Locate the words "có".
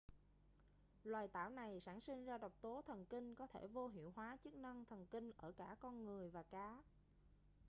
3.35-3.47